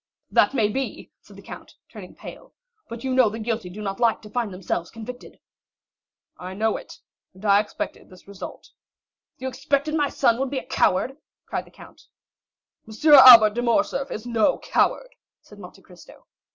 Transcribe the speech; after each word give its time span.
"That 0.31 0.55
may 0.55 0.67
be," 0.67 1.11
said 1.21 1.35
the 1.35 1.43
count, 1.43 1.75
turning 1.87 2.15
pale; 2.15 2.55
"but 2.89 3.03
you 3.03 3.13
know 3.13 3.29
the 3.29 3.37
guilty 3.37 3.69
do 3.69 3.83
not 3.83 3.99
like 3.99 4.19
to 4.23 4.31
find 4.31 4.51
themselves 4.51 4.89
convicted." 4.89 5.37
"I 6.39 6.55
know 6.55 6.75
it, 6.75 6.97
and 7.35 7.45
I 7.45 7.59
expected 7.59 8.09
this 8.09 8.27
result." 8.27 8.71
"You 9.37 9.47
expected 9.47 9.93
my 9.93 10.09
son 10.09 10.39
would 10.39 10.49
be 10.49 10.57
a 10.57 10.65
coward?" 10.65 11.17
cried 11.45 11.65
the 11.65 11.69
count. 11.69 12.07
"M. 12.87 12.95
Albert 13.13 13.53
de 13.53 13.61
Morcerf 13.61 14.09
is 14.09 14.25
no 14.25 14.57
coward!" 14.57 15.13
said 15.39 15.59
Monte 15.59 15.83
Cristo. 15.83 16.25